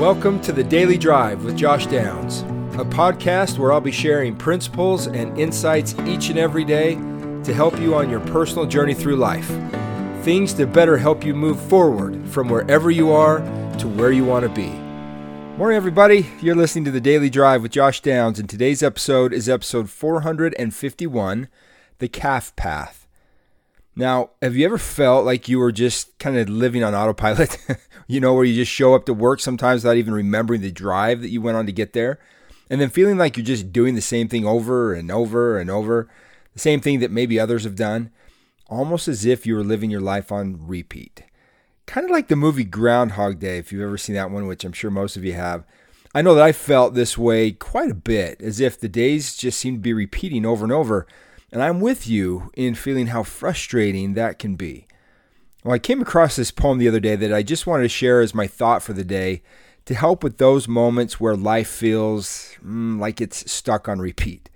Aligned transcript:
Welcome 0.00 0.40
to 0.40 0.52
the 0.52 0.64
Daily 0.64 0.96
Drive 0.96 1.44
with 1.44 1.58
Josh 1.58 1.84
Downs, 1.84 2.40
a 2.80 2.86
podcast 2.86 3.58
where 3.58 3.70
I'll 3.70 3.82
be 3.82 3.92
sharing 3.92 4.34
principles 4.34 5.08
and 5.08 5.38
insights 5.38 5.94
each 6.06 6.30
and 6.30 6.38
every 6.38 6.64
day 6.64 6.94
to 6.94 7.52
help 7.52 7.78
you 7.78 7.94
on 7.94 8.08
your 8.08 8.20
personal 8.20 8.64
journey 8.64 8.94
through 8.94 9.16
life. 9.16 9.46
Things 10.24 10.54
to 10.54 10.66
better 10.66 10.96
help 10.96 11.22
you 11.22 11.34
move 11.34 11.60
forward 11.60 12.26
from 12.30 12.48
wherever 12.48 12.90
you 12.90 13.12
are 13.12 13.40
to 13.76 13.88
where 13.88 14.10
you 14.10 14.24
want 14.24 14.44
to 14.44 14.48
be. 14.48 14.70
Morning, 15.58 15.76
everybody. 15.76 16.30
You're 16.40 16.56
listening 16.56 16.86
to 16.86 16.90
the 16.90 17.02
Daily 17.02 17.28
Drive 17.28 17.60
with 17.60 17.72
Josh 17.72 18.00
Downs, 18.00 18.38
and 18.38 18.48
today's 18.48 18.82
episode 18.82 19.34
is 19.34 19.50
episode 19.50 19.90
451 19.90 21.48
The 21.98 22.08
Calf 22.08 22.56
Path. 22.56 22.99
Now, 23.96 24.30
have 24.40 24.56
you 24.56 24.64
ever 24.64 24.78
felt 24.78 25.24
like 25.24 25.48
you 25.48 25.58
were 25.58 25.72
just 25.72 26.18
kind 26.18 26.36
of 26.36 26.48
living 26.48 26.84
on 26.84 26.94
autopilot? 26.94 27.58
you 28.06 28.20
know, 28.20 28.34
where 28.34 28.44
you 28.44 28.54
just 28.54 28.72
show 28.72 28.94
up 28.94 29.04
to 29.06 29.14
work 29.14 29.40
sometimes 29.40 29.82
without 29.82 29.96
even 29.96 30.14
remembering 30.14 30.60
the 30.60 30.70
drive 30.70 31.22
that 31.22 31.30
you 31.30 31.40
went 31.40 31.56
on 31.56 31.66
to 31.66 31.72
get 31.72 31.92
there, 31.92 32.18
and 32.68 32.80
then 32.80 32.88
feeling 32.88 33.18
like 33.18 33.36
you're 33.36 33.44
just 33.44 33.72
doing 33.72 33.94
the 33.94 34.00
same 34.00 34.28
thing 34.28 34.46
over 34.46 34.94
and 34.94 35.10
over 35.10 35.58
and 35.58 35.70
over, 35.70 36.08
the 36.52 36.60
same 36.60 36.80
thing 36.80 37.00
that 37.00 37.10
maybe 37.10 37.38
others 37.38 37.64
have 37.64 37.76
done, 37.76 38.10
almost 38.68 39.08
as 39.08 39.24
if 39.24 39.44
you 39.44 39.56
were 39.56 39.64
living 39.64 39.90
your 39.90 40.00
life 40.00 40.30
on 40.30 40.66
repeat. 40.66 41.24
Kind 41.86 42.04
of 42.04 42.10
like 42.10 42.28
the 42.28 42.36
movie 42.36 42.64
Groundhog 42.64 43.40
Day, 43.40 43.58
if 43.58 43.72
you've 43.72 43.82
ever 43.82 43.98
seen 43.98 44.14
that 44.14 44.30
one, 44.30 44.46
which 44.46 44.64
I'm 44.64 44.72
sure 44.72 44.90
most 44.92 45.16
of 45.16 45.24
you 45.24 45.32
have. 45.32 45.64
I 46.14 46.22
know 46.22 46.34
that 46.34 46.44
I 46.44 46.52
felt 46.52 46.94
this 46.94 47.18
way 47.18 47.50
quite 47.52 47.90
a 47.90 47.94
bit, 47.94 48.40
as 48.40 48.60
if 48.60 48.78
the 48.78 48.88
days 48.88 49.36
just 49.36 49.58
seemed 49.58 49.78
to 49.78 49.82
be 49.82 49.92
repeating 49.92 50.46
over 50.46 50.64
and 50.64 50.72
over 50.72 51.06
and 51.52 51.62
I'm 51.62 51.80
with 51.80 52.06
you 52.06 52.50
in 52.54 52.74
feeling 52.74 53.08
how 53.08 53.22
frustrating 53.22 54.14
that 54.14 54.38
can 54.38 54.56
be. 54.56 54.86
Well, 55.64 55.74
I 55.74 55.78
came 55.78 56.00
across 56.00 56.36
this 56.36 56.50
poem 56.50 56.78
the 56.78 56.88
other 56.88 57.00
day 57.00 57.16
that 57.16 57.32
I 57.32 57.42
just 57.42 57.66
wanted 57.66 57.82
to 57.84 57.88
share 57.88 58.20
as 58.20 58.34
my 58.34 58.46
thought 58.46 58.82
for 58.82 58.92
the 58.92 59.04
day 59.04 59.42
to 59.84 59.94
help 59.94 60.22
with 60.22 60.38
those 60.38 60.68
moments 60.68 61.20
where 61.20 61.36
life 61.36 61.68
feels 61.68 62.54
mm, 62.64 62.98
like 62.98 63.20
it's 63.20 63.50
stuck 63.50 63.88
on 63.88 63.98
repeat. 63.98 64.48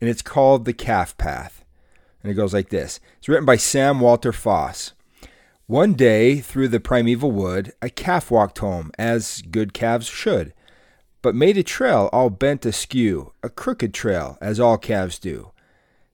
And 0.00 0.08
it's 0.08 0.22
called 0.22 0.64
The 0.64 0.72
Calf 0.72 1.16
Path. 1.18 1.64
And 2.22 2.32
it 2.32 2.34
goes 2.34 2.54
like 2.54 2.70
this 2.70 3.00
It's 3.18 3.28
written 3.28 3.44
by 3.44 3.56
Sam 3.56 4.00
Walter 4.00 4.32
Foss. 4.32 4.92
One 5.66 5.92
day, 5.92 6.40
through 6.40 6.68
the 6.68 6.80
primeval 6.80 7.30
wood, 7.30 7.72
a 7.82 7.90
calf 7.90 8.30
walked 8.30 8.58
home, 8.58 8.90
as 8.98 9.42
good 9.42 9.74
calves 9.74 10.06
should, 10.06 10.54
but 11.20 11.34
made 11.34 11.58
a 11.58 11.62
trail 11.62 12.08
all 12.10 12.30
bent 12.30 12.64
askew, 12.64 13.34
a 13.42 13.50
crooked 13.50 13.92
trail, 13.92 14.38
as 14.40 14.58
all 14.58 14.78
calves 14.78 15.18
do. 15.18 15.50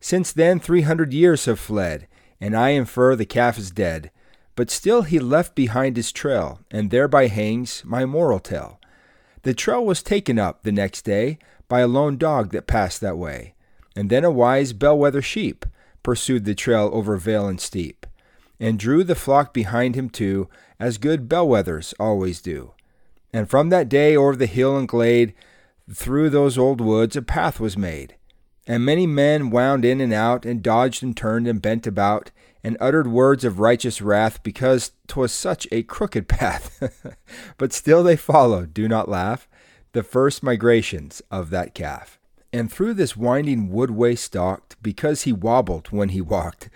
Since 0.04 0.32
then, 0.32 0.60
three 0.60 0.82
hundred 0.82 1.14
years 1.14 1.46
have 1.46 1.58
fled, 1.58 2.08
and 2.38 2.54
I 2.54 2.76
infer 2.76 3.16
the 3.16 3.24
calf 3.24 3.56
is 3.56 3.70
dead. 3.70 4.10
But 4.54 4.70
still 4.70 5.00
he 5.00 5.18
left 5.18 5.54
behind 5.54 5.96
his 5.96 6.12
trail, 6.12 6.60
and 6.70 6.90
thereby 6.90 7.28
hangs 7.28 7.82
my 7.86 8.04
moral 8.04 8.38
tale. 8.38 8.78
The 9.44 9.54
trail 9.54 9.82
was 9.82 10.02
taken 10.02 10.38
up 10.38 10.62
the 10.62 10.72
next 10.72 11.06
day 11.06 11.38
by 11.68 11.80
a 11.80 11.86
lone 11.86 12.18
dog 12.18 12.52
that 12.52 12.66
passed 12.66 13.00
that 13.00 13.16
way, 13.16 13.54
and 13.96 14.10
then 14.10 14.24
a 14.24 14.30
wise 14.30 14.74
bellwether 14.74 15.22
sheep 15.22 15.64
pursued 16.02 16.44
the 16.44 16.54
trail 16.54 16.90
over 16.92 17.16
vale 17.16 17.48
and 17.48 17.58
steep, 17.58 18.04
and 18.60 18.78
drew 18.78 19.04
the 19.04 19.14
flock 19.14 19.54
behind 19.54 19.94
him 19.94 20.10
too, 20.10 20.50
as 20.78 20.98
good 20.98 21.30
bellwethers 21.30 21.94
always 21.98 22.42
do. 22.42 22.74
And 23.32 23.48
from 23.48 23.70
that 23.70 23.88
day 23.88 24.18
o'er 24.18 24.36
the 24.36 24.44
hill 24.44 24.76
and 24.76 24.86
glade, 24.86 25.32
through 25.90 26.28
those 26.28 26.58
old 26.58 26.82
woods, 26.82 27.16
a 27.16 27.22
path 27.22 27.58
was 27.58 27.78
made 27.78 28.16
and 28.66 28.84
many 28.84 29.06
men 29.06 29.50
wound 29.50 29.84
in 29.84 30.00
and 30.00 30.12
out, 30.12 30.44
and 30.46 30.62
dodged 30.62 31.02
and 31.02 31.16
turned 31.16 31.46
and 31.46 31.60
bent 31.60 31.86
about, 31.86 32.30
and 32.62 32.76
uttered 32.80 33.06
words 33.06 33.44
of 33.44 33.60
righteous 33.60 34.00
wrath, 34.00 34.42
because 34.42 34.92
'twas 35.06 35.32
such 35.32 35.68
a 35.70 35.82
crooked 35.82 36.28
path. 36.28 36.82
but 37.58 37.72
still 37.72 38.02
they 38.02 38.16
followed, 38.16 38.72
do 38.72 38.88
not 38.88 39.08
laugh, 39.08 39.48
the 39.92 40.02
first 40.02 40.42
migrations 40.42 41.22
of 41.30 41.50
that 41.50 41.74
calf. 41.74 42.18
And 42.52 42.72
through 42.72 42.94
this 42.94 43.16
winding 43.16 43.68
woodway 43.68 44.16
stalked, 44.16 44.76
because 44.82 45.22
he 45.22 45.32
wobbled 45.32 45.88
when 45.88 46.10
he 46.10 46.20
walked. 46.20 46.70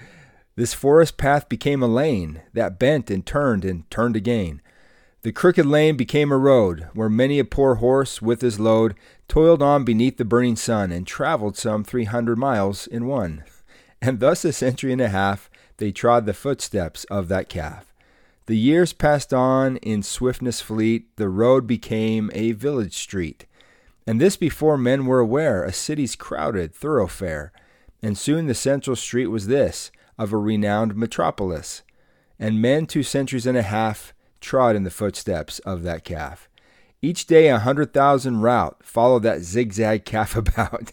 This 0.56 0.74
forest 0.74 1.16
path 1.16 1.48
became 1.48 1.82
a 1.82 1.86
lane, 1.86 2.42
that 2.52 2.78
bent 2.78 3.10
and 3.10 3.24
turned 3.24 3.64
and 3.64 3.88
turned 3.90 4.16
again. 4.16 4.60
The 5.22 5.32
crooked 5.32 5.66
lane 5.66 5.96
became 5.96 6.30
a 6.30 6.38
road, 6.38 6.88
where 6.94 7.08
many 7.08 7.38
a 7.38 7.44
poor 7.44 7.76
horse 7.76 8.22
with 8.22 8.40
his 8.40 8.60
load 8.60 8.94
toiled 9.26 9.62
on 9.62 9.84
beneath 9.84 10.16
the 10.16 10.24
burning 10.24 10.54
sun, 10.54 10.92
and 10.92 11.06
traveled 11.06 11.56
some 11.56 11.82
three 11.82 12.04
hundred 12.04 12.38
miles 12.38 12.86
in 12.86 13.06
one. 13.06 13.42
And 14.00 14.20
thus 14.20 14.44
a 14.44 14.52
century 14.52 14.92
and 14.92 15.00
a 15.00 15.08
half 15.08 15.50
they 15.78 15.90
trod 15.90 16.24
the 16.24 16.32
footsteps 16.34 17.04
of 17.04 17.28
that 17.28 17.48
calf. 17.48 17.92
The 18.46 18.56
years 18.56 18.92
passed 18.92 19.34
on 19.34 19.76
in 19.78 20.02
swiftness 20.02 20.60
fleet, 20.60 21.14
the 21.16 21.28
road 21.28 21.66
became 21.66 22.30
a 22.32 22.52
village 22.52 22.96
street. 22.96 23.44
And 24.06 24.20
this 24.20 24.36
before 24.36 24.78
men 24.78 25.04
were 25.04 25.18
aware, 25.18 25.64
a 25.64 25.72
city's 25.72 26.16
crowded 26.16 26.74
thoroughfare. 26.74 27.52
And 28.02 28.16
soon 28.16 28.46
the 28.46 28.54
central 28.54 28.96
street 28.96 29.26
was 29.26 29.48
this, 29.48 29.90
of 30.16 30.32
a 30.32 30.38
renowned 30.38 30.96
metropolis. 30.96 31.82
And 32.38 32.62
men 32.62 32.86
two 32.86 33.02
centuries 33.02 33.46
and 33.46 33.58
a 33.58 33.62
half 33.62 34.14
trod 34.40 34.76
in 34.76 34.84
the 34.84 34.90
footsteps 34.90 35.58
of 35.60 35.82
that 35.82 36.04
calf. 36.04 36.48
Each 37.00 37.26
day 37.26 37.48
a 37.48 37.60
hundred 37.60 37.92
thousand 37.92 38.40
rout 38.40 38.78
followed 38.82 39.22
that 39.22 39.42
zigzag 39.42 40.04
calf 40.04 40.36
about, 40.36 40.92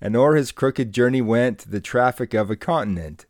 and 0.00 0.14
o'er 0.14 0.36
his 0.36 0.52
crooked 0.52 0.92
journey 0.92 1.22
went 1.22 1.70
the 1.70 1.80
traffic 1.80 2.34
of 2.34 2.50
a 2.50 2.56
continent. 2.56 3.26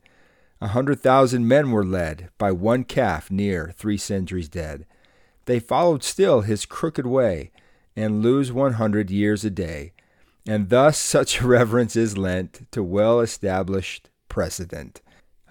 A 0.61 0.69
hundred 0.69 1.01
thousand 1.01 1.47
men 1.47 1.71
were 1.71 1.85
led 1.85 2.31
by 2.39 2.51
one 2.51 2.85
calf 2.85 3.31
near 3.31 3.73
three 3.77 3.99
centuries 3.99 4.49
dead. 4.49 4.87
They 5.45 5.61
followed 5.61 6.03
still 6.03 6.41
his 6.41 6.67
crooked 6.67 7.07
way, 7.07 7.53
and 7.95 8.23
lose 8.23 8.53
one 8.53 8.75
hundred 8.75 9.11
years 9.11 9.45
a 9.45 9.51
day. 9.51 9.93
And 10.47 10.69
thus 10.69 10.99
such 10.99 11.43
reverence 11.43 11.97
is 11.97 12.19
lent 12.19 12.71
to 12.73 12.83
well 12.83 13.21
established 13.21 14.11
precedent. 14.29 15.01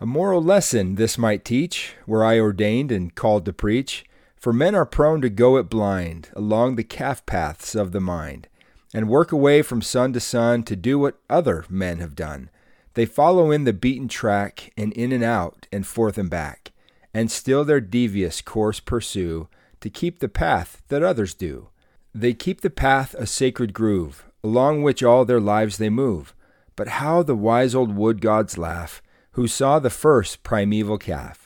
A 0.02 0.06
moral 0.06 0.44
lesson 0.44 0.96
this 0.96 1.18
might 1.18 1.46
teach, 1.46 1.96
were 2.06 2.24
I 2.24 2.40
ordained 2.40 2.92
and 2.92 3.16
called 3.16 3.46
to 3.46 3.54
preach, 3.54 4.05
for 4.46 4.54
men 4.54 4.76
are 4.76 4.86
prone 4.86 5.22
to 5.22 5.28
go 5.28 5.58
it 5.58 5.72
blind 5.72 6.30
along 6.36 6.76
the 6.76 6.84
calf 6.84 7.26
paths 7.26 7.74
of 7.74 7.92
the 7.92 8.00
mind, 8.00 8.48
and 8.94 9.10
work 9.10 9.32
away 9.32 9.64
from 9.64 9.82
sun 9.82 10.14
to 10.14 10.20
sun 10.20 10.62
to 10.62 10.76
do 10.76 11.00
what 11.00 11.18
other 11.28 11.66
men 11.68 11.98
have 11.98 12.14
done. 12.14 12.48
They 12.94 13.08
follow 13.08 13.50
in 13.50 13.64
the 13.64 13.74
beaten 13.74 14.08
track, 14.08 14.72
and 14.78 14.94
in 14.94 15.12
and 15.12 15.24
out, 15.24 15.66
and 15.72 15.84
forth 15.88 16.20
and 16.20 16.30
back, 16.30 16.74
and 17.12 17.32
still 17.32 17.66
their 17.66 17.82
devious 17.82 18.40
course 18.40 18.80
pursue 18.80 19.48
to 19.82 19.90
keep 19.90 20.20
the 20.20 20.30
path 20.30 20.84
that 20.90 21.02
others 21.02 21.34
do. 21.34 21.70
They 22.14 22.36
keep 22.36 22.62
the 22.62 22.70
path 22.70 23.16
a 23.16 23.26
sacred 23.26 23.74
groove, 23.74 24.26
along 24.44 24.84
which 24.84 25.02
all 25.02 25.26
their 25.26 25.42
lives 25.42 25.80
they 25.80 25.90
move. 25.90 26.36
But 26.76 27.00
how 27.00 27.24
the 27.24 27.34
wise 27.34 27.74
old 27.74 27.96
wood 27.96 28.22
gods 28.22 28.60
laugh 28.60 29.02
who 29.32 29.48
saw 29.48 29.80
the 29.80 29.90
first 29.90 30.44
primeval 30.44 31.00
calf. 31.00 31.45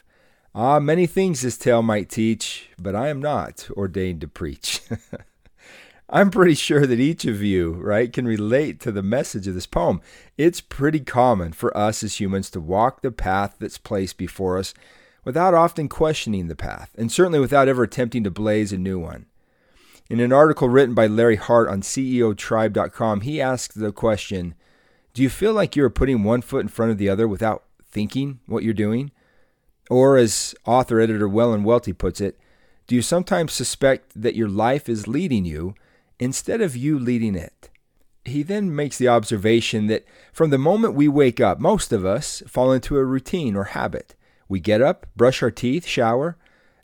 Ah, 0.61 0.77
many 0.77 1.07
things 1.07 1.39
this 1.39 1.57
tale 1.57 1.81
might 1.81 2.09
teach, 2.09 2.67
but 2.77 2.93
I 2.93 3.07
am 3.07 3.21
not 3.21 3.69
ordained 3.77 4.19
to 4.19 4.27
preach. 4.27 4.81
I'm 6.09 6.29
pretty 6.29 6.53
sure 6.53 6.85
that 6.85 6.99
each 6.99 7.23
of 7.23 7.41
you, 7.41 7.75
right, 7.75 8.11
can 8.11 8.25
relate 8.25 8.81
to 8.81 8.91
the 8.91 9.01
message 9.01 9.47
of 9.47 9.53
this 9.53 9.65
poem. 9.65 10.01
It's 10.37 10.59
pretty 10.59 10.99
common 10.99 11.53
for 11.53 11.75
us 11.77 12.03
as 12.03 12.19
humans 12.19 12.49
to 12.49 12.59
walk 12.59 13.01
the 13.01 13.09
path 13.09 13.55
that's 13.57 13.77
placed 13.77 14.17
before 14.17 14.57
us 14.57 14.73
without 15.23 15.53
often 15.53 15.87
questioning 15.87 16.49
the 16.49 16.57
path, 16.57 16.93
and 16.97 17.09
certainly 17.09 17.39
without 17.39 17.69
ever 17.69 17.83
attempting 17.83 18.25
to 18.25 18.29
blaze 18.29 18.73
a 18.73 18.77
new 18.77 18.99
one. 18.99 19.27
In 20.09 20.19
an 20.19 20.33
article 20.33 20.67
written 20.67 20.93
by 20.93 21.07
Larry 21.07 21.37
Hart 21.37 21.69
on 21.69 21.83
CEOtribe.com, 21.83 23.21
he 23.21 23.39
asks 23.39 23.75
the 23.75 23.93
question 23.93 24.55
Do 25.13 25.23
you 25.23 25.29
feel 25.29 25.53
like 25.53 25.77
you 25.77 25.85
are 25.85 25.89
putting 25.89 26.25
one 26.25 26.41
foot 26.41 26.63
in 26.63 26.67
front 26.67 26.91
of 26.91 26.97
the 26.97 27.07
other 27.07 27.29
without 27.29 27.63
thinking 27.89 28.41
what 28.45 28.65
you're 28.65 28.73
doing? 28.73 29.11
Or, 29.89 30.17
as 30.17 30.55
author 30.65 30.99
editor 30.99 31.27
Wellen 31.27 31.63
Welty 31.63 31.93
puts 31.93 32.21
it, 32.21 32.39
do 32.87 32.95
you 32.95 33.01
sometimes 33.01 33.53
suspect 33.53 34.19
that 34.19 34.35
your 34.35 34.47
life 34.47 34.87
is 34.87 35.07
leading 35.07 35.45
you 35.45 35.75
instead 36.19 36.61
of 36.61 36.75
you 36.75 36.97
leading 36.97 37.35
it? 37.35 37.69
He 38.25 38.43
then 38.43 38.75
makes 38.75 38.97
the 38.97 39.07
observation 39.07 39.87
that 39.87 40.05
from 40.31 40.51
the 40.51 40.57
moment 40.57 40.93
we 40.93 41.07
wake 41.07 41.39
up, 41.39 41.59
most 41.59 41.91
of 41.91 42.05
us 42.05 42.43
fall 42.47 42.71
into 42.71 42.97
a 42.97 43.05
routine 43.05 43.55
or 43.55 43.65
habit. 43.65 44.15
We 44.47 44.59
get 44.59 44.81
up, 44.81 45.07
brush 45.15 45.41
our 45.41 45.51
teeth, 45.51 45.85
shower. 45.85 46.37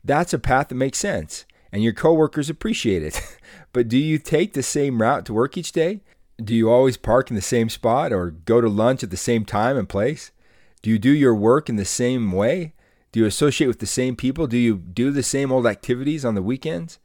That's 0.04 0.34
a 0.34 0.40
path 0.40 0.70
that 0.70 0.76
makes 0.76 1.00
sense, 1.00 1.46
and 1.72 1.84
your 1.84 1.94
coworkers 1.94 2.50
appreciate 2.50 3.04
it. 3.04 3.22
but 3.74 3.88
do 3.88 3.98
you 3.98 4.18
take 4.18 4.54
the 4.54 4.64
same 4.64 5.02
route 5.02 5.26
to 5.26 5.34
work 5.34 5.58
each 5.58 5.72
day? 5.72 6.02
Do 6.44 6.54
you 6.54 6.70
always 6.70 6.98
park 6.98 7.30
in 7.30 7.36
the 7.36 7.42
same 7.42 7.70
spot 7.70 8.12
or 8.12 8.32
go 8.32 8.62
to 8.62 8.68
lunch 8.68 9.04
at 9.04 9.10
the 9.10 9.18
same 9.18 9.46
time 9.46 9.78
and 9.78 9.90
place? 9.90 10.32
Do 10.82 10.90
you 10.90 11.00
do 11.00 11.12
your 11.12 11.34
work 11.34 11.70
in 11.70 11.76
the 11.76 11.86
same 11.86 12.32
way? 12.32 12.74
Do 13.16 13.22
you 13.22 13.28
associate 13.28 13.68
with 13.68 13.80
the 13.80 13.86
same 13.86 14.18
people? 14.18 14.46
Do 14.46 14.58
you 14.58 14.76
do 14.76 15.10
the 15.10 15.24
same 15.24 15.50
old 15.50 15.66
activities 15.66 16.26
on 16.26 16.36
the 16.36 16.42
weekends? 16.42 17.00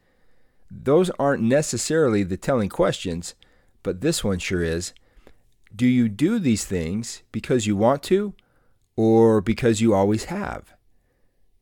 Those 0.69 1.09
aren't 1.21 1.41
necessarily 1.41 2.25
the 2.25 2.37
telling 2.37 2.69
questions, 2.69 3.37
but 3.85 4.01
this 4.01 4.25
one 4.25 4.41
sure 4.41 4.61
is. 4.61 4.93
Do 5.73 5.87
you 5.87 6.09
do 6.09 6.41
these 6.41 6.65
things 6.65 7.23
because 7.31 7.69
you 7.69 7.77
want 7.77 8.03
to 8.03 8.35
or 8.97 9.41
because 9.41 9.81
you 9.81 9.95
always 9.95 10.25
have? 10.25 10.75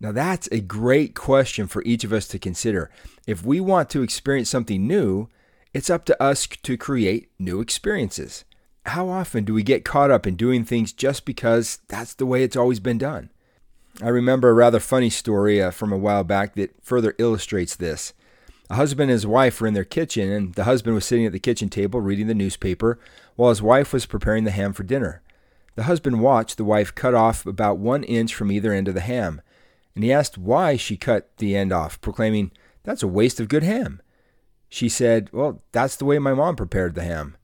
Now, 0.00 0.12
that's 0.12 0.48
a 0.50 0.60
great 0.60 1.14
question 1.14 1.66
for 1.66 1.82
each 1.82 2.02
of 2.02 2.14
us 2.14 2.26
to 2.28 2.38
consider. 2.38 2.90
If 3.26 3.44
we 3.44 3.60
want 3.60 3.90
to 3.90 4.02
experience 4.02 4.48
something 4.48 4.86
new, 4.86 5.28
it's 5.74 5.90
up 5.90 6.06
to 6.06 6.22
us 6.22 6.46
to 6.46 6.78
create 6.78 7.28
new 7.38 7.60
experiences. 7.60 8.46
How 8.86 9.10
often 9.10 9.44
do 9.44 9.52
we 9.52 9.62
get 9.62 9.84
caught 9.84 10.10
up 10.10 10.26
in 10.26 10.36
doing 10.36 10.64
things 10.64 10.94
just 10.94 11.26
because 11.26 11.80
that's 11.88 12.14
the 12.14 12.24
way 12.24 12.44
it's 12.44 12.56
always 12.56 12.80
been 12.80 12.96
done? 12.96 13.28
I 14.00 14.08
remember 14.08 14.48
a 14.48 14.54
rather 14.54 14.78
funny 14.78 15.10
story 15.10 15.60
uh, 15.60 15.72
from 15.72 15.92
a 15.92 15.98
while 15.98 16.22
back 16.22 16.54
that 16.54 16.82
further 16.84 17.16
illustrates 17.18 17.74
this. 17.74 18.12
A 18.70 18.76
husband 18.76 19.10
and 19.10 19.12
his 19.12 19.26
wife 19.26 19.60
were 19.60 19.66
in 19.66 19.74
their 19.74 19.84
kitchen, 19.84 20.30
and 20.30 20.54
the 20.54 20.64
husband 20.64 20.94
was 20.94 21.04
sitting 21.04 21.26
at 21.26 21.32
the 21.32 21.40
kitchen 21.40 21.68
table 21.68 22.00
reading 22.00 22.28
the 22.28 22.34
newspaper 22.34 23.00
while 23.34 23.48
his 23.48 23.62
wife 23.62 23.92
was 23.92 24.06
preparing 24.06 24.44
the 24.44 24.52
ham 24.52 24.72
for 24.72 24.84
dinner. 24.84 25.22
The 25.74 25.84
husband 25.84 26.20
watched 26.20 26.58
the 26.58 26.64
wife 26.64 26.94
cut 26.94 27.14
off 27.14 27.44
about 27.46 27.78
one 27.78 28.04
inch 28.04 28.34
from 28.34 28.52
either 28.52 28.72
end 28.72 28.88
of 28.88 28.94
the 28.94 29.00
ham, 29.00 29.40
and 29.94 30.04
he 30.04 30.12
asked 30.12 30.38
why 30.38 30.76
she 30.76 30.96
cut 30.96 31.36
the 31.38 31.56
end 31.56 31.72
off, 31.72 32.00
proclaiming, 32.00 32.52
That's 32.84 33.02
a 33.02 33.08
waste 33.08 33.40
of 33.40 33.48
good 33.48 33.64
ham. 33.64 34.00
She 34.68 34.88
said, 34.88 35.30
Well, 35.32 35.62
that's 35.72 35.96
the 35.96 36.04
way 36.04 36.18
my 36.18 36.34
mom 36.34 36.54
prepared 36.54 36.94
the 36.94 37.04
ham. 37.04 37.36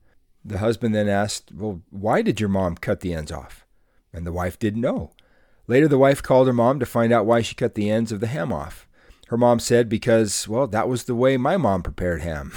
The 0.43 0.59
husband 0.59 0.93
then 0.95 1.09
asked, 1.09 1.51
Well, 1.53 1.81
why 1.89 2.21
did 2.21 2.39
your 2.39 2.49
mom 2.49 2.75
cut 2.75 3.01
the 3.01 3.13
ends 3.13 3.31
off? 3.31 3.65
And 4.13 4.25
the 4.25 4.31
wife 4.31 4.57
didn't 4.57 4.81
know. 4.81 5.11
Later, 5.67 5.87
the 5.87 5.97
wife 5.97 6.21
called 6.21 6.47
her 6.47 6.53
mom 6.53 6.79
to 6.79 6.85
find 6.85 7.11
out 7.11 7.25
why 7.25 7.41
she 7.41 7.55
cut 7.55 7.75
the 7.75 7.89
ends 7.89 8.11
of 8.11 8.19
the 8.19 8.27
ham 8.27 8.53
off. 8.53 8.87
Her 9.27 9.37
mom 9.37 9.59
said, 9.59 9.89
Because, 9.89 10.47
well, 10.47 10.67
that 10.67 10.87
was 10.87 11.05
the 11.05 11.15
way 11.15 11.37
my 11.37 11.57
mom 11.57 11.81
prepared 11.81 12.21
ham. 12.21 12.53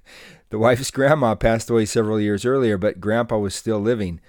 the 0.50 0.58
wife's 0.58 0.90
grandma 0.90 1.34
passed 1.34 1.70
away 1.70 1.86
several 1.86 2.20
years 2.20 2.44
earlier, 2.44 2.76
but 2.76 3.00
grandpa 3.00 3.38
was 3.38 3.54
still 3.54 3.78
living. 3.78 4.20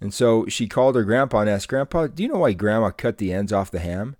And 0.00 0.14
so 0.14 0.46
she 0.46 0.68
called 0.68 0.94
her 0.94 1.04
grandpa 1.04 1.40
and 1.40 1.50
asked, 1.50 1.68
Grandpa, 1.68 2.08
do 2.08 2.22
you 2.22 2.28
know 2.28 2.40
why 2.40 2.52
grandma 2.52 2.90
cut 2.90 3.18
the 3.18 3.32
ends 3.32 3.52
off 3.52 3.70
the 3.70 3.80
ham? 3.80 4.16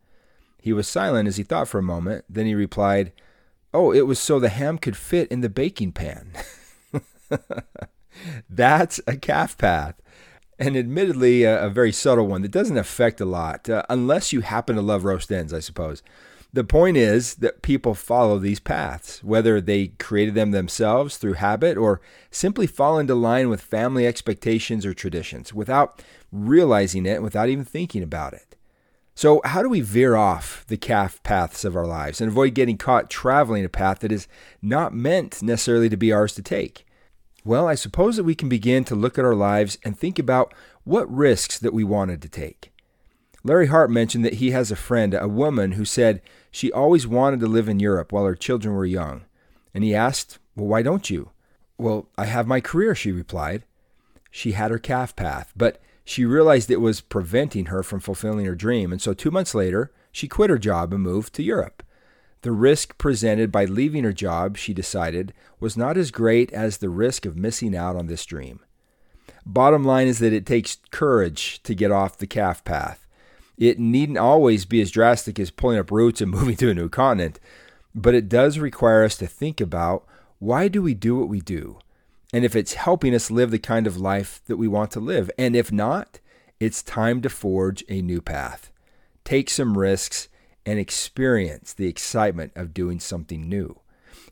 He 0.61 0.73
was 0.73 0.87
silent 0.89 1.29
as 1.29 1.37
he 1.37 1.43
thought 1.43 1.69
for 1.69 1.79
a 1.79 1.83
moment. 1.83 2.25
Then 2.29 2.47
he 2.47 2.55
replied, 2.55 3.13
Oh, 3.75 3.93
it 3.93 4.07
was 4.07 4.19
so 4.19 4.39
the 4.39 4.49
ham 4.49 4.79
could 4.79 4.97
fit 4.97 5.29
in 5.29 5.41
the 5.41 5.49
baking 5.49 5.93
pan. 5.93 6.33
That's 8.51 9.01
a 9.07 9.17
calf 9.17 9.57
path 9.57 10.02
and 10.63 10.77
admittedly 10.77 11.43
a, 11.43 11.67
a, 11.67 11.71
very 11.71 11.91
subtle 11.93 12.29
one 12.29 12.43
that 12.43 12.53
doesn't 12.53 12.79
affect 12.79 13.21
a 13.21 13.25
lot, 13.25 13.69
uh, 13.69 13.83
unless 13.89 14.33
you 14.33 14.43
happen 14.43 14.77
to 14.77 14.83
love 14.83 15.05
roast 15.05 15.33
ends, 15.33 15.53
I 15.53 15.59
suppose. 15.59 16.03
The 16.53 16.65
point 16.65 16.97
is 16.97 17.37
that 17.37 17.63
people 17.63 17.95
follow 17.95 18.39
these 18.39 18.61
paths, 18.61 19.25
whether 19.25 19.61
they 19.61 19.89
created 19.89 20.35
them 20.35 20.51
themselves 20.51 21.17
through 21.17 21.33
habit 21.35 21.77
or 21.77 22.01
simply 22.31 22.67
fall 22.67 22.99
into 22.99 23.15
line 23.15 23.49
with 23.49 23.61
family 23.61 24.07
expectations 24.07 24.87
or 24.87 24.95
traditions 24.95 25.53
without 25.53 26.03
realizing 26.31 27.07
it, 27.07 27.23
without 27.23 27.49
even 27.49 27.65
thinking 27.65 28.03
about 28.03 28.35
it. 28.35 28.55
So, 29.15 29.41
how 29.45 29.63
do 29.63 29.69
we 29.69 29.81
veer 29.81 30.15
off 30.15 30.65
the 30.69 30.77
calf 30.77 31.23
paths 31.23 31.65
of 31.65 31.77
our 31.77 31.87
lives 31.87 32.21
and 32.21 32.31
avoid 32.31 32.55
getting 32.55 32.79
caught 32.79 33.11
traveling 33.11 33.65
a 33.65 33.69
path 33.69 34.01
that 34.01 34.13
is 34.13 34.29
not 34.61 34.95
meant 34.95 35.43
necessarily 35.43 35.89
to 35.89 35.97
be 35.97 36.13
ours 36.13 36.35
to 36.35 36.43
take? 36.43 36.87
Well, 37.45 37.67
I 37.67 37.75
suppose 37.75 38.17
that 38.17 38.25
we 38.25 38.35
can 38.35 38.49
begin 38.49 38.85
to 38.85 38.95
look 38.95 39.19
at 39.19 39.25
our 39.25 39.35
lives 39.35 39.79
and 39.85 39.99
think 39.99 40.19
about 40.19 40.55
what 40.85 41.13
risks 41.13 41.59
that 41.59 41.73
we 41.73 41.83
wanted 41.83 42.23
to 42.23 42.29
take. 42.29 42.73
Larry 43.45 43.67
Hart 43.67 43.91
mentioned 43.91 44.25
that 44.25 44.35
he 44.35 44.53
has 44.53 44.71
a 44.71 44.77
friend, 44.77 45.15
a 45.15 45.27
woman, 45.27 45.73
who 45.73 45.85
said 45.85 46.23
she 46.51 46.71
always 46.71 47.07
wanted 47.07 47.41
to 47.41 47.49
live 47.49 47.69
in 47.69 47.81
Europe 47.81 48.13
while 48.13 48.25
her 48.25 48.37
children 48.37 48.75
were 48.75 48.87
young. 48.87 49.23
And 49.75 49.83
he 49.83 49.95
asked, 49.95 50.39
Well, 50.55 50.67
why 50.67 50.83
don't 50.83 51.11
you? 51.11 51.31
Well, 51.77 52.07
I 52.17 52.27
have 52.27 52.47
my 52.47 52.61
career, 52.61 52.95
she 52.95 53.11
replied. 53.11 53.65
She 54.31 54.53
had 54.53 54.71
her 54.71 54.79
calf 54.79 55.17
path, 55.17 55.53
but 55.57 55.81
she 56.05 56.25
realized 56.25 56.71
it 56.71 56.81
was 56.81 57.01
preventing 57.01 57.67
her 57.67 57.83
from 57.83 57.99
fulfilling 57.99 58.45
her 58.47 58.55
dream. 58.55 58.93
And 58.93 59.03
so 59.03 59.15
two 59.15 59.31
months 59.33 59.55
later, 59.55 59.91
she 60.13 60.29
quit 60.29 60.51
her 60.51 60.59
job 60.59 60.93
and 60.93 61.03
moved 61.03 61.35
to 61.35 61.43
Europe. 61.43 61.83
The 62.43 62.53
risk 62.53 62.99
presented 62.99 63.51
by 63.51 63.65
leaving 63.65 64.05
her 64.05 64.13
job, 64.13 64.57
she 64.57 64.75
decided, 64.75 65.33
was 65.61 65.77
not 65.77 65.97
as 65.97 66.11
great 66.11 66.53
as 66.53 66.79
the 66.79 66.91
risk 66.91 67.25
of 67.25 67.37
missing 67.37 67.77
out 67.77 67.97
on 67.97 68.09
this 68.09 68.27
dream. 68.27 68.61
Bottom 69.47 69.85
line 69.85 70.09
is 70.09 70.19
that 70.19 70.33
it 70.33 70.45
takes 70.45 70.79
courage 70.91 71.63
to 71.63 71.75
get 71.75 71.91
off 71.91 72.19
the 72.19 72.27
calf 72.27 72.65
path. 72.65 73.07
It 73.57 73.79
needn't 73.79 74.19
always 74.19 74.65
be 74.65 74.81
as 74.81 74.91
drastic 74.91 75.39
as 75.39 75.51
pulling 75.51 75.79
up 75.79 75.91
roots 75.91 76.21
and 76.21 76.31
moving 76.33 76.57
to 76.57 76.71
a 76.71 76.75
new 76.75 76.89
continent, 76.89 77.39
but 77.95 78.15
it 78.15 78.29
does 78.29 78.59
require 78.59 79.05
us 79.05 79.17
to 79.19 79.27
think 79.27 79.61
about 79.61 80.05
why 80.39 80.67
do 80.67 80.83
we 80.83 80.95
do 80.95 81.17
what 81.17 81.29
we 81.29 81.41
do? 81.41 81.79
And 82.33 82.45
if 82.45 82.57
it's 82.57 82.75
helping 82.75 83.15
us 83.15 83.31
live 83.31 83.53
the 83.53 83.59
kind 83.59 83.87
of 83.87 83.99
life 83.99 84.41
that 84.47 84.57
we 84.57 84.67
want 84.67 84.91
to 84.93 85.01
live. 85.01 85.31
And 85.39 85.55
if 85.55 85.71
not, 85.71 86.19
it's 86.59 86.83
time 86.83 87.21
to 87.23 87.29
forge 87.29 87.85
a 87.89 88.01
new 88.03 88.21
path. 88.21 88.73
Take 89.25 89.51
some 89.51 89.79
risks 89.79 90.29
and 90.65 90.79
experience 90.79 91.73
the 91.73 91.89
excitement 91.89 92.53
of 92.55 92.75
doing 92.75 93.01
something 93.01 93.49
new. 93.49 93.81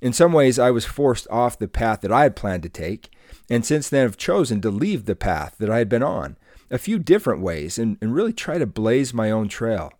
In 0.01 0.13
some 0.13 0.33
ways, 0.33 0.59
I 0.59 0.71
was 0.71 0.85
forced 0.85 1.27
off 1.31 1.59
the 1.59 1.69
path 1.69 2.01
that 2.01 2.13
I 2.13 2.23
had 2.23 2.37
planned 2.37 2.63
to 2.63 2.69
take, 2.69 3.11
and 3.51 3.65
since 3.65 3.89
then 3.89 4.07
have 4.07 4.17
chosen 4.17 4.61
to 4.63 4.71
leave 4.71 5.05
the 5.05 5.17
path 5.17 5.57
that 5.59 5.71
I 5.71 5.79
had 5.79 5.89
been 5.89 6.03
on 6.03 6.37
a 6.71 6.79
few 6.79 6.99
different 6.99 7.43
ways 7.43 7.79
and, 7.79 7.99
and 8.01 8.15
really 8.15 8.33
try 8.33 8.59
to 8.59 8.67
blaze 8.67 9.13
my 9.13 9.31
own 9.31 9.49
trail. 9.49 9.93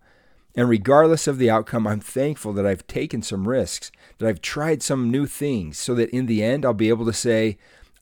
And 0.55 0.67
regardless 0.67 1.27
of 1.27 1.37
the 1.37 1.49
outcome, 1.49 1.85
I'm 1.85 1.99
thankful 1.99 2.53
that 2.53 2.65
I've 2.65 2.87
taken 2.87 3.21
some 3.21 3.47
risks, 3.47 3.91
that 4.17 4.27
I've 4.27 4.41
tried 4.41 4.81
some 4.81 5.11
new 5.11 5.25
things, 5.25 5.77
so 5.77 5.95
that 5.95 6.09
in 6.09 6.25
the 6.25 6.43
end, 6.43 6.65
I'll 6.65 6.73
be 6.73 6.89
able 6.89 7.05
to 7.05 7.13
say, 7.13 7.57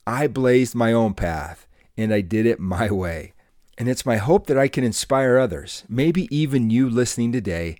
I 0.06 0.26
blazed 0.26 0.74
my 0.74 0.92
own 0.92 1.14
path 1.14 1.66
and 1.96 2.12
I 2.12 2.20
did 2.20 2.46
it 2.46 2.58
my 2.58 2.90
way. 2.90 3.34
And 3.78 3.88
it's 3.88 4.06
my 4.06 4.16
hope 4.16 4.46
that 4.46 4.58
I 4.58 4.68
can 4.68 4.84
inspire 4.84 5.38
others, 5.38 5.84
maybe 5.88 6.34
even 6.34 6.70
you 6.70 6.88
listening 6.90 7.32
today, 7.32 7.76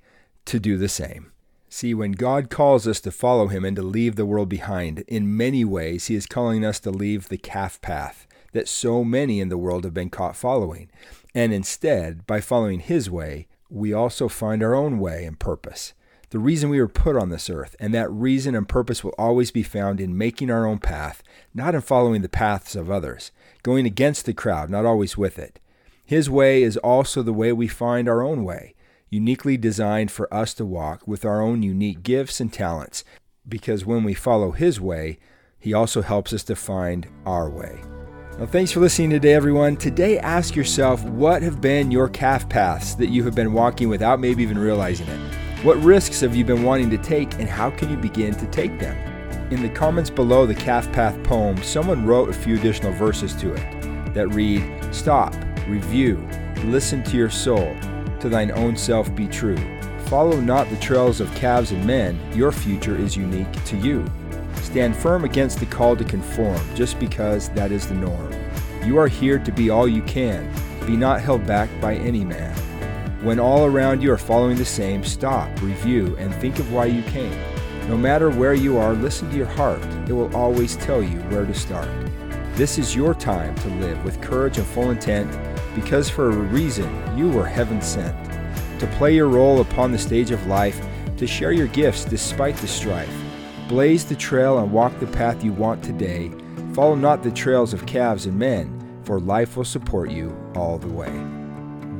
to 0.47 0.61
do 0.61 0.77
the 0.77 0.89
same. 0.89 1.33
See, 1.69 1.95
when 1.95 2.13
God 2.13 2.51
calls 2.51 2.89
us 2.89 3.01
to 3.03 3.13
follow 3.13 3.47
Him 3.47 3.65
and 3.65 3.77
to 3.77 3.83
leave 3.83 4.17
the 4.17 4.27
world 4.27 4.49
behind, 4.49 5.05
in 5.07 5.37
many 5.37 5.65
ways 5.65 6.07
He 6.07 6.17
is 6.17 6.27
calling 6.27 6.65
us 6.65 6.81
to 6.81 6.91
leave 6.91 7.29
the 7.29 7.39
calf 7.39 7.81
path 7.81 8.27
that 8.53 8.69
so 8.69 9.05
many 9.05 9.41
in 9.41 9.49
the 9.49 9.59
world 9.59 9.85
have 9.85 9.95
been 9.95 10.11
caught 10.11 10.35
following. 10.35 10.91
And 11.35 11.53
instead, 11.53 12.27
by 12.27 12.41
following 12.41 12.81
His 12.81 13.09
way, 13.09 13.47
we 13.69 13.93
also 13.93 14.29
find 14.29 14.63
our 14.63 14.75
own 14.75 14.99
way 14.99 15.25
and 15.25 15.39
purpose. 15.39 15.95
The 16.31 16.41
reason 16.41 16.71
we 16.71 16.81
were 16.81 16.89
put 16.89 17.17
on 17.17 17.29
this 17.31 17.49
earth, 17.49 17.77
and 17.79 17.95
that 17.95 18.11
reason 18.11 18.55
and 18.55 18.69
purpose 18.69 19.03
will 19.03 19.15
always 19.19 19.51
be 19.51 19.63
found 19.63 20.01
in 20.01 20.19
making 20.19 20.51
our 20.51 20.67
own 20.67 20.79
path, 20.79 21.23
not 21.55 21.75
in 21.75 21.81
following 21.81 22.23
the 22.23 22.29
paths 22.29 22.75
of 22.75 22.91
others, 22.91 23.31
going 23.63 23.87
against 23.87 24.27
the 24.27 24.35
crowd, 24.35 24.71
not 24.71 24.87
always 24.87 25.17
with 25.17 25.39
it. 25.39 25.61
His 26.05 26.29
way 26.29 26.63
is 26.63 26.77
also 26.79 27.23
the 27.23 27.33
way 27.33 27.53
we 27.53 27.69
find 27.69 28.09
our 28.09 28.23
own 28.23 28.43
way 28.43 28.75
uniquely 29.11 29.57
designed 29.57 30.11
for 30.11 30.33
us 30.33 30.55
to 30.55 30.65
walk 30.65 31.07
with 31.07 31.25
our 31.25 31.43
own 31.43 31.62
unique 31.62 32.02
gifts 32.02 32.40
and 32.40 32.52
talents, 32.52 33.05
because 33.49 33.85
when 33.85 34.05
we 34.05 34.14
follow 34.14 34.52
His 34.52 34.81
way, 34.81 35.19
He 35.59 35.75
also 35.75 36.00
helps 36.00 36.33
us 36.33 36.45
to 36.45 36.57
find 36.57 37.09
our 37.26 37.50
way. 37.50 37.81
Well, 38.38 38.47
thanks 38.47 38.71
for 38.71 38.81
listening 38.81 39.11
today, 39.11 39.35
everyone. 39.35 39.76
Today, 39.76 40.19
ask 40.19 40.55
yourself 40.55 41.02
what 41.05 41.43
have 41.43 41.61
been 41.61 41.90
your 41.90 42.09
calf 42.09 42.49
paths 42.49 42.95
that 42.95 43.11
you 43.11 43.25
have 43.25 43.35
been 43.35 43.52
walking 43.52 43.88
without 43.88 44.21
maybe 44.21 44.43
even 44.43 44.57
realizing 44.57 45.09
it? 45.09 45.21
What 45.64 45.76
risks 45.83 46.21
have 46.21 46.35
you 46.35 46.45
been 46.45 46.62
wanting 46.62 46.88
to 46.90 46.97
take, 46.97 47.35
and 47.35 47.49
how 47.49 47.71
can 47.71 47.90
you 47.90 47.97
begin 47.97 48.33
to 48.35 48.47
take 48.47 48.79
them? 48.79 48.97
In 49.52 49.61
the 49.61 49.69
comments 49.69 50.09
below 50.09 50.47
the 50.47 50.55
Calf 50.55 50.90
Path 50.93 51.21
poem, 51.25 51.61
someone 51.62 52.07
wrote 52.07 52.31
a 52.31 52.33
few 52.33 52.57
additional 52.57 52.93
verses 52.93 53.35
to 53.35 53.52
it 53.52 54.14
that 54.14 54.29
read 54.29 54.62
Stop, 54.95 55.35
review, 55.67 56.17
listen 56.64 57.02
to 57.05 57.17
your 57.17 57.31
soul, 57.31 57.76
to 58.21 58.29
thine 58.29 58.50
own 58.53 58.77
self 58.77 59.15
be 59.15 59.27
true. 59.27 59.59
Follow 60.07 60.41
not 60.41 60.69
the 60.71 60.77
trails 60.77 61.21
of 61.21 61.33
calves 61.35 61.71
and 61.71 61.87
men, 61.87 62.19
your 62.35 62.53
future 62.53 62.97
is 62.97 63.17
unique 63.17 63.65
to 63.65 63.77
you. 63.77 64.05
Stand 64.57 64.97
firm 64.97 65.25
against 65.25 65.61
the 65.61 65.67
call 65.67 65.97
to 65.97 66.05
conform, 66.05 66.61
just 66.75 66.99
because 66.99 67.49
that 67.50 67.73
is 67.73 67.87
the 67.87 67.95
norm. 67.95 68.33
You 68.85 68.99
are 68.99 69.09
here 69.09 69.39
to 69.39 69.53
be 69.53 69.71
all 69.71 69.87
you 69.87 70.03
can, 70.03 70.53
be 70.87 70.97
not 70.97 71.21
held 71.21 71.47
back 71.47 71.69
by 71.81 71.95
any 71.95 72.25
man. 72.25 72.57
When 73.23 73.39
all 73.39 73.67
around 73.67 74.03
you 74.03 74.11
are 74.12 74.19
following 74.19 74.57
the 74.57 74.65
same, 74.65 75.05
stop, 75.05 75.49
review, 75.61 76.17
and 76.19 76.35
think 76.35 76.59
of 76.59 76.73
why 76.73 76.87
you 76.87 77.03
came. 77.03 77.39
No 77.89 77.97
matter 77.97 78.31
where 78.31 78.55
you 78.55 78.79
are, 78.79 78.95
listen 78.95 79.31
to 79.31 79.37
your 79.37 79.47
heart. 79.47 79.85
It 80.09 80.12
will 80.12 80.35
always 80.35 80.77
tell 80.77 81.03
you 81.03 81.19
where 81.23 81.45
to 81.45 81.55
start. 81.55 81.89
This 82.55 82.79
is 82.79 82.97
your 82.97 83.15
time 83.15 83.55
to 83.57 83.69
live 83.77 84.03
with 84.05 84.21
courage 84.21 84.59
and 84.59 84.67
full 84.67 84.91
intent 84.91 85.31
because 85.75 86.09
for 86.09 86.31
a 86.31 86.37
reason 86.37 86.89
you 87.17 87.31
were 87.31 87.47
heaven 87.47 87.81
sent. 87.81 88.17
To 88.81 88.87
play 88.99 89.15
your 89.15 89.29
role 89.29 89.61
upon 89.61 89.93
the 89.93 89.99
stage 89.99 90.31
of 90.31 90.47
life, 90.47 90.81
to 91.17 91.27
share 91.27 91.53
your 91.53 91.67
gifts 91.69 92.05
despite 92.05 92.57
the 92.57 92.67
strife. 92.67 93.15
Blaze 93.69 94.05
the 94.05 94.17
trail 94.17 94.59
and 94.59 94.73
walk 94.73 94.99
the 94.99 95.07
path 95.07 95.45
you 95.45 95.53
want 95.53 95.83
today. 95.85 96.31
Follow 96.73 96.95
not 96.95 97.23
the 97.23 97.31
trails 97.31 97.73
of 97.73 97.87
calves 97.87 98.27
and 98.27 98.39
men, 98.39 99.00
for 99.05 99.21
life 99.21 99.57
will 99.57 99.65
support 99.65 100.11
you 100.11 100.37
all 100.55 100.79
the 100.79 100.89
way. 100.89 101.12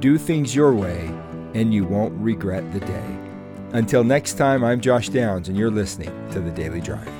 Do 0.01 0.17
things 0.17 0.55
your 0.55 0.73
way, 0.73 1.13
and 1.55 1.75
you 1.75 1.85
won't 1.85 2.19
regret 2.21 2.73
the 2.73 2.81
day. 2.81 3.19
Until 3.73 4.03
next 4.03 4.35
time, 4.35 4.65
I'm 4.65 4.81
Josh 4.81 5.11
Downs, 5.11 5.49
and 5.49 5.57
you're 5.57 5.71
listening 5.71 6.11
to 6.31 6.41
The 6.41 6.51
Daily 6.51 6.81
Drive. 6.81 7.20